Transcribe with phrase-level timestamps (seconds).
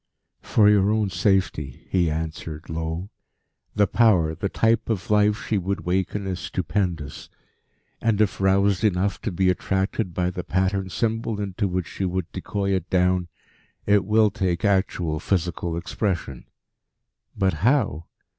[0.41, 3.11] "For your own safety," he answered low.
[3.75, 7.29] "The Power, the type of life, she would waken is stupendous.
[8.01, 12.31] And if roused enough to be attracted by the patterned symbol into which she would
[12.31, 13.27] decoy it down,
[13.85, 16.45] it will take actual, physical expression.
[17.37, 18.07] But how?